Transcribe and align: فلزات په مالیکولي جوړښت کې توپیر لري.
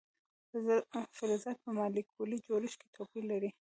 فلزات 1.17 1.57
په 1.63 1.71
مالیکولي 1.77 2.37
جوړښت 2.45 2.77
کې 2.81 2.87
توپیر 2.95 3.23
لري. 3.31 3.49